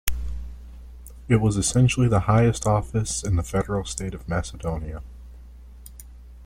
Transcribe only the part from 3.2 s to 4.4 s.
in the Federal State of